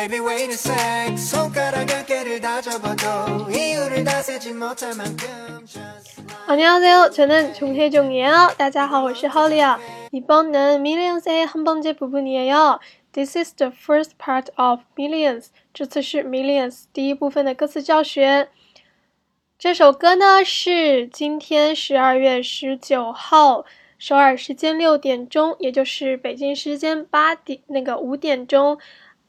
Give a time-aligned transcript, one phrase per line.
[0.00, 5.26] Baby wait a sec 손가락 한 개를 다 접어도 이유를 다 세지 못할 만큼
[5.66, 7.10] just 안녕하세요.
[7.10, 8.54] 저는 종혜종이에요.
[8.56, 9.60] 大家好，我是 Holly。
[10.12, 12.78] 이번은 Millions의 한 번째 부분이에요.
[13.12, 15.48] This is the first part of Millions.
[15.74, 18.48] 这次是 Millions 第一部分的歌词教学。
[19.58, 23.64] 这首歌呢是今天十二月十九号
[23.98, 28.78] 首尔时间六点钟，也就是北京时间八点那个五点钟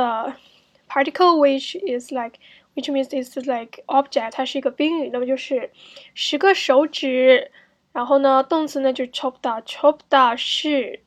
[0.89, 2.33] particle which is like。
[2.75, 5.69] which means it's like object，它是一个宾语，那么就是
[6.15, 7.51] 十个手指。
[7.91, 10.99] 然后呢，动词呢就 chop da，chop da 是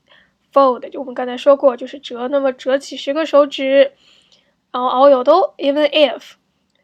[0.53, 2.28] fold，就我们刚才说过，就是折。
[2.28, 3.91] 那么折起十个手指。
[4.71, 6.34] 然后 all 有都 even if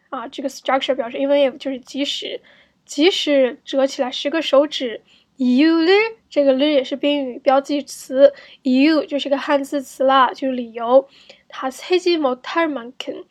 [0.09, 2.41] 啊，这个 structure 表示 even if 就是即使，
[2.86, 5.02] 即使折起来十个手指。
[5.38, 5.86] you
[6.32, 8.34] 这个 l 也是宾语标记词，
[8.64, 11.08] you 就是个汉字词啦，就是理由。
[11.48, 13.24] 它세지못할만큼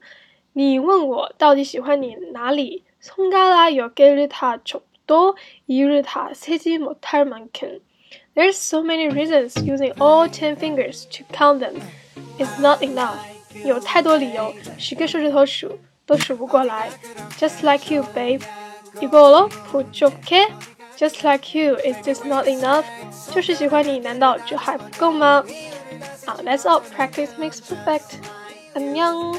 [0.53, 2.83] 你问我到底喜欢你哪里?
[2.99, 5.35] 손가락 몇 개를 다 접도
[5.67, 7.79] 이유를 다 세지 못할 만큼.
[8.35, 11.79] There's so many reasons using all ten fingers to count them
[12.39, 13.17] is not enough.
[13.64, 16.90] 有太多理由，十个手指头数都数不过来。
[17.38, 18.42] Just like you, babe，
[18.94, 20.36] 不够了，不足够。
[20.96, 22.84] Just like you，Is this not enough？
[23.32, 25.44] 就是喜欢你，难道这还不够吗？
[26.24, 28.18] 啊，That's all，Practice makes perfect。
[28.72, 29.34] 怎么样？